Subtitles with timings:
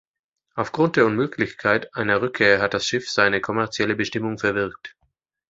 [0.55, 4.97] Aufgrund der Unmöglichkeit einer Rückkehr hat das Schiff seine kommerzielle Bestimmung verwirkt.